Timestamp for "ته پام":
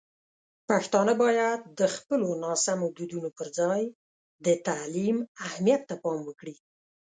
5.89-6.19